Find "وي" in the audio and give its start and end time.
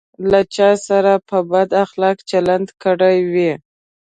3.31-3.51